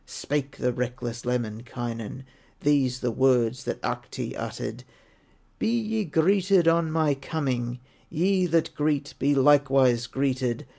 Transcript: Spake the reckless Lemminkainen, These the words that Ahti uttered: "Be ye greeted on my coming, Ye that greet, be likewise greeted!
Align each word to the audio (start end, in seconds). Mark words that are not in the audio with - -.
Spake 0.07 0.57
the 0.57 0.73
reckless 0.73 1.25
Lemminkainen, 1.27 2.23
These 2.61 3.01
the 3.01 3.11
words 3.11 3.65
that 3.65 3.77
Ahti 3.85 4.35
uttered: 4.35 4.83
"Be 5.59 5.69
ye 5.79 6.05
greeted 6.05 6.67
on 6.67 6.91
my 6.91 7.13
coming, 7.13 7.77
Ye 8.09 8.47
that 8.47 8.73
greet, 8.73 9.13
be 9.19 9.35
likewise 9.35 10.07
greeted! 10.07 10.65